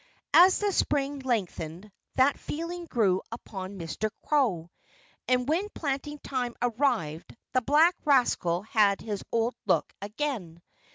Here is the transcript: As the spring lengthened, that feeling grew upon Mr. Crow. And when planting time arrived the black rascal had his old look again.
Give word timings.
As 0.33 0.57
the 0.57 0.71
spring 0.71 1.19
lengthened, 1.19 1.91
that 2.15 2.39
feeling 2.39 2.87
grew 2.87 3.21
upon 3.31 3.77
Mr. 3.77 4.09
Crow. 4.25 4.71
And 5.27 5.47
when 5.47 5.69
planting 5.75 6.17
time 6.23 6.55
arrived 6.59 7.37
the 7.53 7.61
black 7.61 7.93
rascal 8.03 8.63
had 8.63 9.01
his 9.01 9.21
old 9.31 9.53
look 9.67 9.93
again. 10.01 10.63